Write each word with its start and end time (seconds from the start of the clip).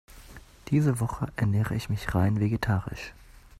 Diese 0.69 0.99
Woche 0.99 1.27
ernähre 1.35 1.75
ich 1.75 1.89
mich 1.89 2.15
rein 2.15 2.39
vegetarisch. 2.39 3.13